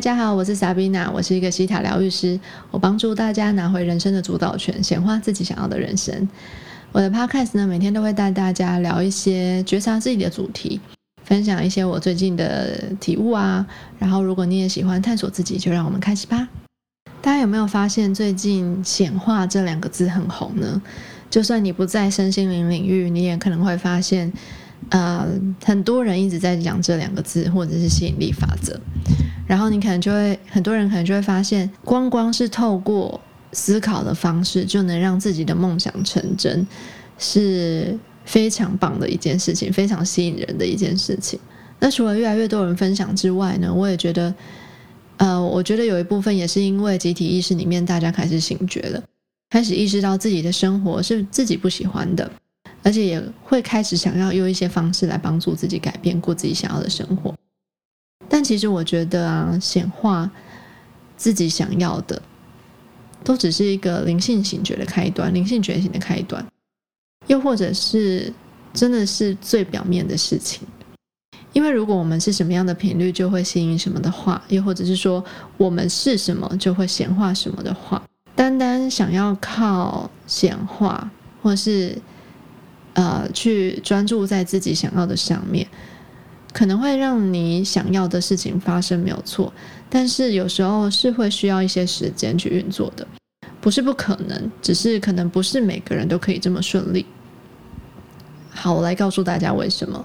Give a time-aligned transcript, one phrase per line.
[0.00, 2.40] 大家好，我是 Sabina，我是一个西塔疗愈师，
[2.70, 6.26] 我帮助大家拿回人生的主导权，显化自己想要的人生。
[6.90, 10.80] 我的 Podcast 呢，每天都会带大家聊一些觉察自己的主题，
[11.24, 13.66] 分享一些我最近的体悟啊。
[13.98, 16.48] 然后，如果你也喜欢探索自己，就让我们开始吧。
[17.20, 20.80] 大家有没有发现最近“显化”这两个字很红呢？
[21.28, 24.32] 就算你不在身心灵领域，你也可能会发现。
[24.88, 25.28] 呃，
[25.62, 28.80] 很多人一直在讲这两个字，或者是吸引力法则，
[29.50, 36.64] 然后你可能就会，很多人可能就会发现，光光是透过思考的方式，就能让自己的梦想成真，
[37.18, 41.36] 是非常棒的一件事情，非常吸引人的一件事情。
[41.80, 44.32] 那除了越来越多人分享之外呢，我也觉得，
[45.16, 49.02] 呃，我觉得有一部分也是因为集体意识里面大家开始醒觉了，
[49.50, 52.30] 开始意识到自己的生活是自己不喜欢的。
[52.82, 57.34] 而且也会开始想要用一些方式来帮助自己改变过自己想要的生活，
[58.28, 60.30] 但其实我觉得啊，显化
[61.16, 62.20] 自己想要的，
[63.24, 66.46] 都只是一个灵性醒觉的开端，灵性觉醒的开端，
[67.26, 68.32] 又或者是
[68.72, 70.66] 真的是最表面的事情。
[71.52, 75.24] 因为如果我们是什么样的频率，就会吸引什么的话，又或者是说
[75.56, 78.02] 我们是什么，就会显化什么的话，
[78.36, 81.10] 单单想要靠显化，
[81.42, 81.96] 或是。
[82.94, 85.64] 呃，去专注在自己想要的上面，
[86.52, 89.52] 可能会让你想要的事情发生，没有错。
[89.88, 93.06] 但是有时候是会需要一些时间去运作的，
[93.60, 97.06] 不是不可能，只是可能不是每个人都可以这么顺利。
[98.50, 100.04] 好，我来告诉大家为什么。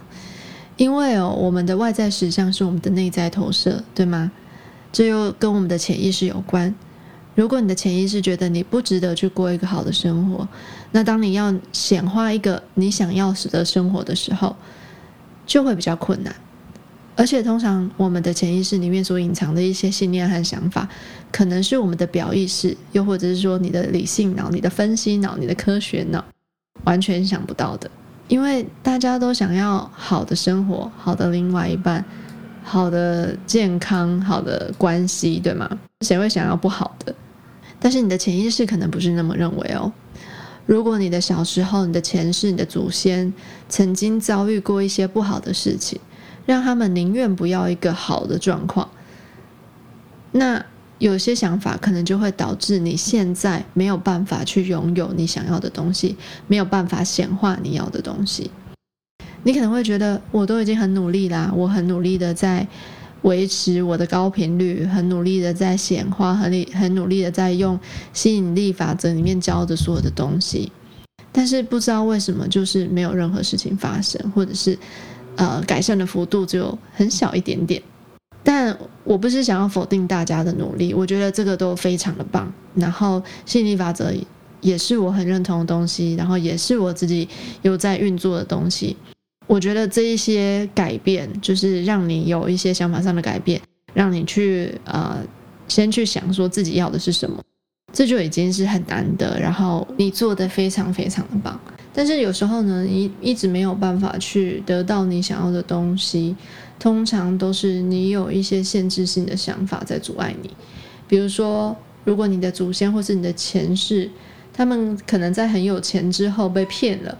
[0.78, 4.32] 因为哦，我们的外在实相是我们的内在投射，对吗？
[4.92, 6.74] 这又跟我们的潜意识有关。
[7.34, 10.48] 如果你的潜意识觉得你不值得去过一个好的生活，
[10.92, 14.56] 那当你要显化一个你想要的生活的时候，
[15.45, 16.35] 就会比较困难。
[17.17, 20.88] 而且通常我们的潜意识里面所隐藏的一些信念和想法，
[21.31, 26.23] 可能是我们的表意识，又或者是说你的理性脑、你的分析脑、你的科学脑
[26.83, 27.89] 完全想不到的。
[28.28, 32.03] 因为大家都想要好的生活、好的另外一半、
[32.63, 35.69] 好的健康、好的关系，对吗？
[36.01, 37.16] 谁会想要不好的？
[37.79, 39.89] 但是你的潜意识可能不是那么认为哦。
[40.66, 43.31] 如果你的小时候、你的前世、你的祖先
[43.70, 46.00] 曾经遭遇过一些不好的事情，
[46.46, 48.90] 让他们宁愿不要一个好的状况，
[50.31, 50.66] 那
[50.98, 56.16] 有些想法可能就会导致你现在没有办法去拥有你想要的东西，
[56.48, 58.50] 没有办法显化你要的东西。
[59.44, 62.68] 你可能会觉得，我都已经很努力啦，我很努力的在。
[63.25, 67.78] 维持我的高频率，很努力的在显化，很力很努力的在用
[68.13, 70.72] 吸引力法则里面教的所有的东西，
[71.31, 74.78] 但是不知道为什么就是没有任何事情发生，或者是
[75.38, 77.81] 呃改善的幅度只有很小一点点。
[78.44, 82.53] 但我不是想要否定大家的努力，我觉得这个都非常的棒。
[82.75, 84.13] 然后吸引力法则
[84.62, 87.28] 也是我很认同的东西，然后也是我自己
[87.63, 88.96] 有在运作的东西。
[89.47, 93.61] 我觉得这一些改变，就是让你有一些想法上的改变，
[93.94, 95.17] 让你去呃，
[95.67, 97.39] 先去想说自己要的是什么，
[97.94, 99.39] 这就已经是很难得。
[99.39, 101.59] 然后你做的非常非常的棒，
[101.94, 106.35] 但是有时候呢，你一直没有办法去得到你想要的东西，
[106.79, 110.50] 通常都是你有一些限制性的想法在阻碍你。
[111.07, 114.09] 比如说，如果你的祖先或是你的前世，
[114.51, 117.16] 他们可能在很有钱之后被骗了。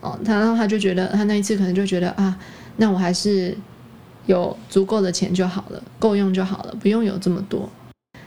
[0.00, 2.38] 哦，他然后他就觉得，他那一次可能就觉得啊，
[2.76, 3.56] 那我还是
[4.26, 7.68] 有足够的钱就好了，够用就好了，不用有这么多。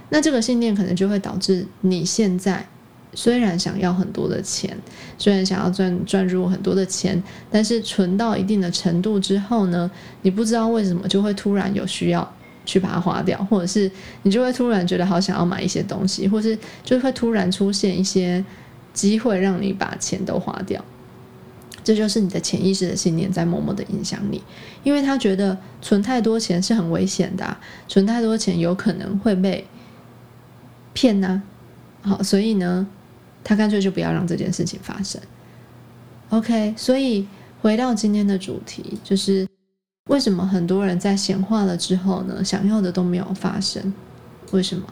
[0.09, 2.65] 那这个信念可能就会导致你现在
[3.13, 4.75] 虽然想要很多的钱，
[5.17, 9.89] 虽然想要赚赚入很多的钱，但是存到一定的程度之后呢，
[10.23, 12.27] 你不知道为什么就会突然有需要
[12.65, 13.89] 去把它花掉，或者是
[14.23, 18.43] 你就会突然觉得好想要买一些东西，或是就会突然出现一些
[18.93, 20.83] 机会让你把钱都花掉。
[21.89, 24.39] 这就是你的潜意识的信念在默默的影响你，
[24.83, 27.57] 因为他觉得存太多钱是很危险的，
[27.87, 29.65] 存太多钱有可能会被
[30.93, 31.41] 骗呢。
[32.03, 32.85] 好，所以呢，
[33.43, 35.19] 他干脆就不要让这件事情发生。
[36.29, 37.27] OK，所以
[37.59, 39.47] 回到今天的主题，就是
[40.11, 43.91] 为什么很多人在显化了之后呢，想要的都没有发生？
[44.51, 44.85] 为什么？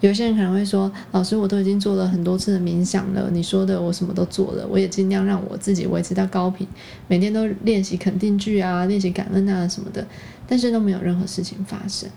[0.00, 6.66] 有些人可能会说：“老师，我都已经做了很多次的冥想了，你说的我什么都做了，我也尽量让我自己维持到高频，
[7.06, 10.06] 每天都练习肯定句啊，练习感恩啊什么的，
[10.48, 12.08] 但是都没有任何事情发生，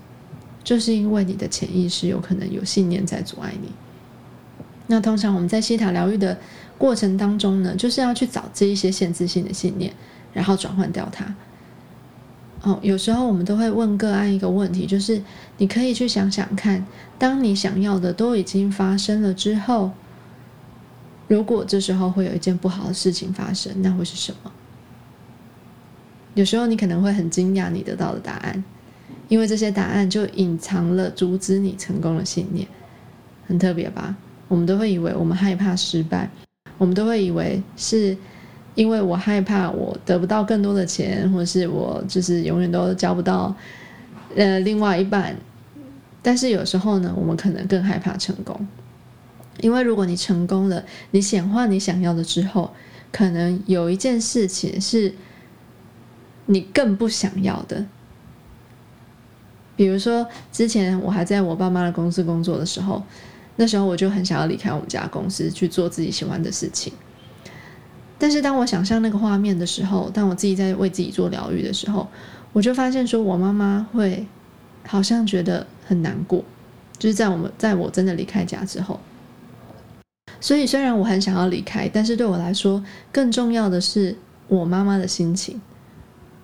[0.64, 3.70] 就是因为你的潜意识有可能有信念在阻碍你。
[4.88, 6.38] 那通常我们在西塔疗愈的
[6.78, 9.94] 过程当中呢，就是要去找这一些限制性的信念，
[10.32, 11.36] 然后转换掉它。
[12.63, 15.21] 哦，有时候我们都会问个案一个问题，就是
[15.57, 16.86] 你可以去想想看，
[17.19, 19.92] 当你想要的都已经发生了之后，
[21.27, 24.51] 如果这时候会有一件不好的事情发生，那会是什么？
[26.36, 28.63] 有时候你可能会很惊讶你得到的答案，
[29.27, 32.65] 因为这些答案就隐藏了阻止你成功的信念，
[33.45, 34.15] 很特别吧？
[34.48, 36.30] 我们都会以为我们害怕失败，
[36.77, 38.18] 我们都会以为是。
[38.75, 43.56] 因为我害怕我得不到更多的钱，或者是我就是永远都交不到
[44.36, 45.36] 呃另外一半。
[46.22, 48.68] 但是有时候呢，我们可能更害怕成功，
[49.60, 52.74] 因为如果你成功了，你显化你想要的之后，
[53.12, 55.14] 可能有一件事情是
[56.46, 57.86] 你更不想要的。
[59.75, 63.04] 比如说，之前我还在我爸妈的公司工作的时候，
[63.58, 66.94] 那时候我就很想要离开我们家公司，去做自己喜欢的事情。
[68.24, 72.08] 但是当我想象那个画面的时候，当我自己在为自己做疗愈的时候，
[72.54, 74.25] 我就发现说，我妈妈会
[74.88, 76.42] 好像觉得很难过，
[76.98, 78.98] 就是在我们在我真的离开家之后。
[80.40, 82.81] 所以虽然我很想要离开，但是对我来说，
[83.12, 84.16] 更重要的是
[84.48, 85.60] 我妈妈的心情，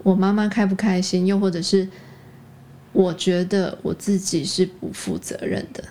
[0.04, 1.88] 我妈妈开不开心，又或者是
[2.92, 5.82] 我觉得我自己是不负责任的。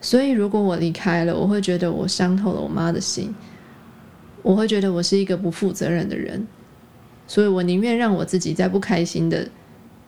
[0.00, 3.32] 所以如果我离开了，我会觉得我伤透了我妈的心。
[4.42, 6.46] 我会觉得我是一个不负责任的人，
[7.26, 9.48] 所以我宁愿让我自己在不开心的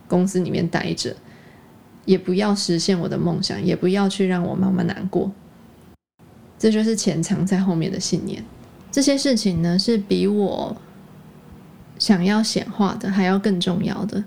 [0.08, 1.14] 公司里面待着，
[2.04, 5.30] 也不要实现我的梦想，也不要去让我妈妈难过。
[6.58, 8.44] 这就是潜藏在后面的信念。
[8.90, 10.76] 这些事情呢，是比我
[11.98, 14.24] 想要显化的还要更重要的。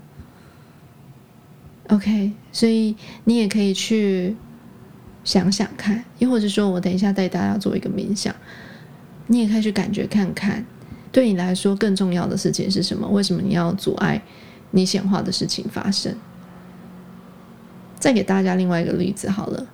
[1.90, 2.96] OK，所以
[3.26, 4.36] 你也可以去
[5.24, 8.34] 想想看，又或者说我等一下带大家做一个冥想。
[9.28, 10.66] 你也可以去感觉看看，
[11.12, 13.08] 对你来说更重要的事情是什么？
[13.08, 14.22] 为什么你要阻碍
[14.72, 16.14] 你显化的事情发生？
[18.00, 19.66] 再给大家另外一个例子好了，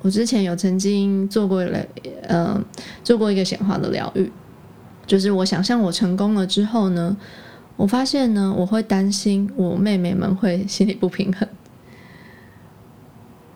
[0.00, 1.84] 我之前有曾经做过了，
[2.28, 2.62] 呃，
[3.02, 4.30] 做过一个显化的疗愈，
[5.06, 7.16] 就是我想象我成功了之后呢，
[7.76, 11.48] 我发现呢，我会担心我妹妹们会心里不平衡，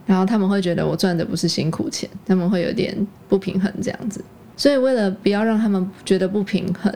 [0.04, 4.24] 然后他们会觉得我赚的不是辛苦钱，他们会有点不平衡这样子。
[4.56, 6.92] 所以，为了不要让他们觉得不平衡，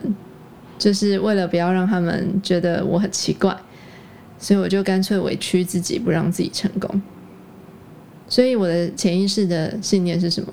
[0.78, 3.54] 就是为了不要让他们觉得我很奇怪，
[4.38, 7.02] 所以我就干脆委屈自己，不让自己成功。
[8.28, 10.52] 所以，我的潜意识的信念是什么？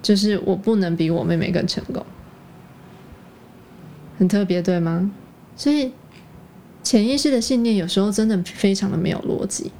[0.00, 2.04] 就是我不能比我妹妹更成功。
[4.18, 5.10] 很特别，对吗？
[5.56, 5.92] 所以，
[6.82, 9.70] 潜意识的信念有时候真的非常的没有逻辑，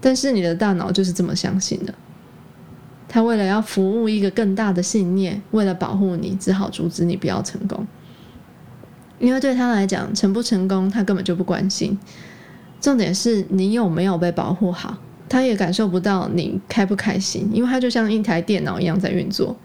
[0.00, 1.92] 但是你的大脑就是这么相信的。
[3.18, 7.84] 他为了要服务一个更大的信念，为了保护你，只好阻止你不要成功。
[9.18, 11.98] 因为对他来讲，成不成功他根本就不关心。
[12.80, 14.96] 重点是你有没有被保护好，
[15.28, 19.56] 他也感受不到你开不开心，因为他就像一台电脑一样在运作。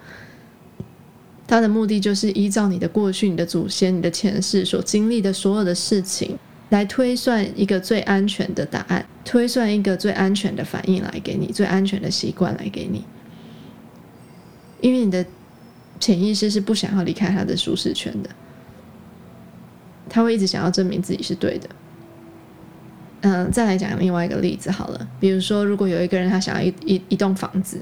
[1.45, 6.35] 他的目的就是依照你的过去、你的祖先、你的前世所经历的所有的事情，
[6.69, 13.03] 来推算一个最安全的答案，推算一个最安全的反应来给你，最安全的习惯来给你。
[14.83, 15.25] 因为你的
[15.97, 18.29] 潜意识是不想要离开他的舒适圈的，
[20.09, 21.69] 他会一直想要证明自己是对的。
[23.21, 27.79] 嗯，再来讲另外一个例子好了，比如说，如果有一个人他想要一一一栋房子，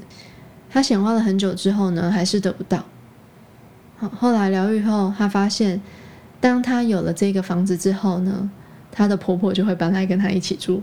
[0.70, 2.84] 他显化了很久之后呢，还是得不到。
[3.96, 5.82] 好，后来疗愈后，他发现，
[6.40, 8.48] 当他有了这个房子之后呢，
[8.92, 10.80] 他的婆婆就会搬来跟他一起住。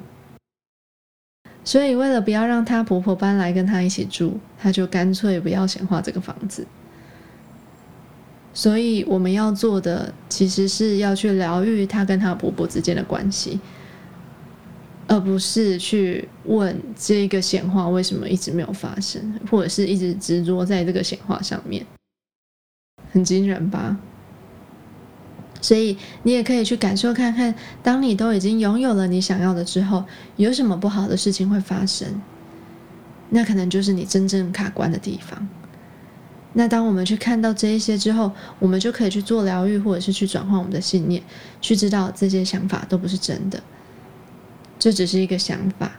[1.69, 6.65] 所以，为了不要让她婆婆搬来跟她一起住，她就干脆不要显化这个房子。
[8.55, 13.59] 所以，我们要做的其实是要去疗愈她跟她婆婆之间的关系，
[15.05, 21.85] 而不是去问这个显化为什么一直没有发生，或者是一直执着在这个显化上面。
[23.11, 23.95] 很惊人吧？
[25.61, 30.05] 所以你也可以去感受看看，当你都已经拥有了你想要的之后，
[30.37, 32.21] 有什么不好的事情会发生？
[33.29, 35.47] 那可能就是你真正卡关的地方。
[36.53, 41.21] 那当我们去看到这一些之后，我们就可以去做疗愈，或者是去转换我们的信念，
[41.61, 43.61] 去知道这些想法都不是真的，
[44.79, 45.91] 这只是一个想法。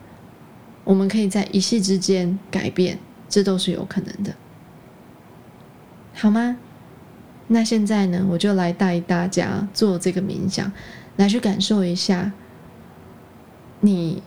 [0.82, 2.98] 我们可以在一夕之间改变，
[3.28, 4.34] 这都是有可能的，
[6.14, 6.56] 好吗？
[7.52, 10.70] 那现在呢，我就来带大家做这个冥想，
[11.16, 12.30] 来去感受一下，
[13.80, 14.22] 你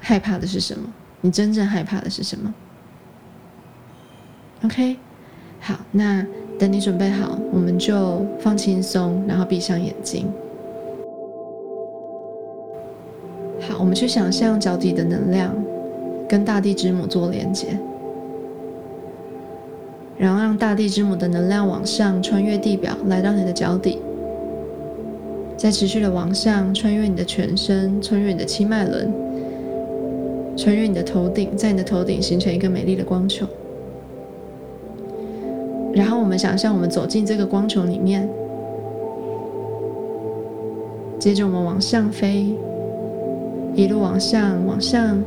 [0.00, 0.90] 害怕的是什么？
[1.20, 2.54] 你真正害怕的是什么
[4.64, 4.96] ？OK，
[5.60, 6.26] 好，那
[6.58, 10.32] 等你准备好，我们就放轻松，然后闭上眼睛。
[13.60, 15.54] 好，我们去想象脚底的能量
[16.26, 17.78] 跟大地之母做连接，
[20.22, 23.98] 然后让大地之母的能量往上穿越地表，来到你的脚底，
[25.56, 29.12] 再持续的往上穿越你的全身，穿越你的七脉轮，
[30.56, 33.44] 穿越你的头顶，在你的头顶形成一个美丽的光球。
[35.92, 38.30] 然后我们想象我们走进这个光球里面，
[41.18, 42.54] 接着我们往上飞。
[43.74, 45.20] 一路往上，往上，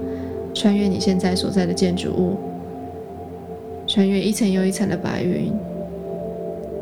[0.54, 2.38] 穿越你现在所在的建筑物，
[3.96, 5.54] 穿越一层又一层的白云，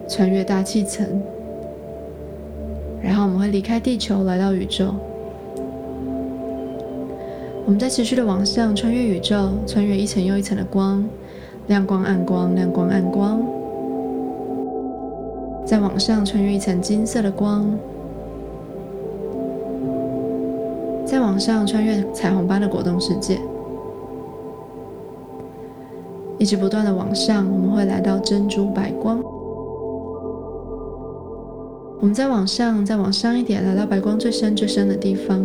[0.09, 1.05] 穿越大气层，
[3.03, 4.95] 然后我们会离开地球，来到宇宙。
[7.65, 11.07] 我们在持续的往上，穿越宇宙，穿越一层又一层的光，
[11.67, 13.43] 亮光、暗光、亮光、暗光，
[15.67, 17.63] 再往上，穿越一层金色的光。
[21.05, 23.37] 再往上，穿越彩虹般的果冻世界，
[26.43, 29.17] 一直不断的往上，我们会来到珍珠白光。
[32.01, 35.41] 我们再往上，再往上一点，来到白光最深最深的地方，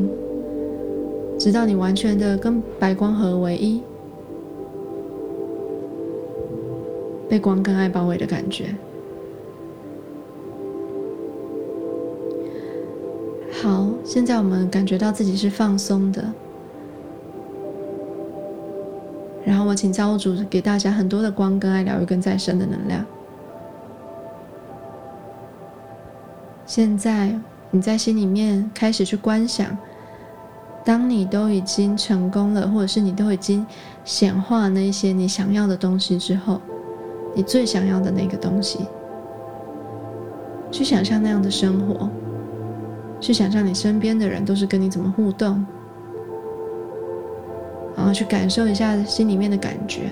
[1.38, 3.80] 直到你完全的跟白光合为一，
[7.28, 8.74] 被光跟爱包围的感觉。
[13.62, 16.24] 好，现在我们感觉到自己是放松的，
[19.68, 23.04] 我请造物主给大家很多的光跟爱疗愈跟再生的能量。
[26.64, 27.38] 现在
[27.70, 29.76] 你在心里面开始去观想，
[30.82, 33.66] 当你都已经成功了，或者是你都已经
[34.04, 36.62] 显化那些你想要的东西之后，
[37.34, 38.86] 你最想要的那个东西，
[40.70, 42.08] 去想象那样的生活。
[43.20, 45.66] 去想象你身边的人都是跟你怎么互动，
[47.98, 50.02] 然后去感受一下心里面的感觉。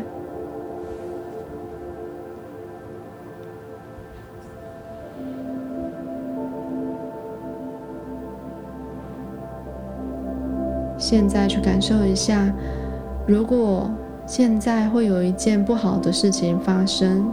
[10.98, 12.52] 现在去感受一下，
[13.24, 13.88] 如果
[14.26, 17.30] 现在会有一件不好的事情发生，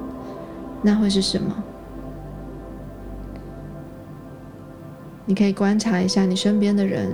[0.83, 1.51] 那会是什么？
[5.25, 7.11] 你可以观察一下你身边的人，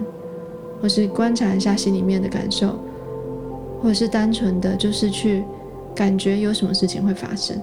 [0.82, 2.78] 或是观察一下心里面的感受，
[3.82, 5.44] 或者是单纯的就是去
[5.96, 7.60] 感觉有什么事情会发生。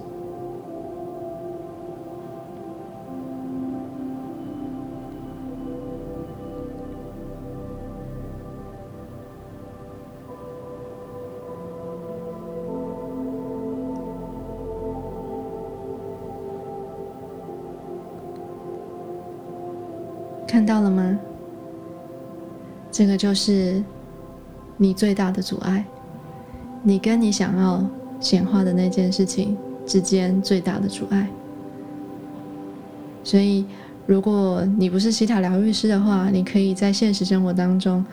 [20.47, 21.19] 看到了吗？
[22.89, 23.83] 这个就是
[24.75, 25.85] 你最大的阻碍，
[26.87, 27.85] 你跟你想要
[28.19, 31.27] 显化的那件事情之间最大的阻碍。
[33.23, 33.65] 所以，
[34.05, 38.05] 如果你不是西塔疗愈师的话，你可以在现实生活当中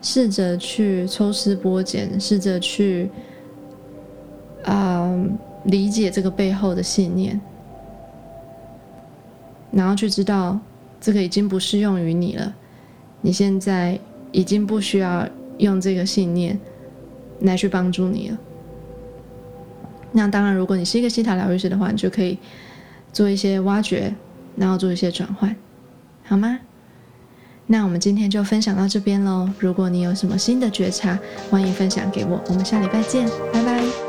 [0.00, 3.10] 试着去抽丝剥茧，试着去
[4.64, 5.12] 啊
[5.64, 7.40] 理解这个背后的信念，
[9.72, 10.58] 然后去知道。
[11.00, 12.54] 这个已经不适用于你了，
[13.20, 14.00] 你现在
[14.32, 15.28] 已经不需要
[15.58, 16.58] 用这个信念
[17.40, 18.38] 来去帮助你了。
[20.12, 22.38] 那当然，如果你是一个西塔疗愈师的话，你就可以
[23.12, 24.14] 做一些挖掘，
[24.56, 25.54] 然后做一些转换，
[26.24, 26.58] 好吗？
[27.66, 29.48] 那我们今天就分享到这边喽。
[29.58, 31.18] 如果你有什么新的觉察，
[31.50, 32.38] 欢迎分享给我。
[32.48, 34.03] 我们下礼拜见，拜拜。